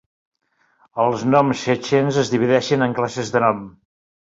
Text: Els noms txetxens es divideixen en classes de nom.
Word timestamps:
Els 1.03 1.25
noms 1.35 1.61
txetxens 1.67 2.19
es 2.23 2.33
divideixen 2.37 2.89
en 2.89 2.99
classes 3.03 3.33
de 3.37 3.45
nom. 3.49 3.65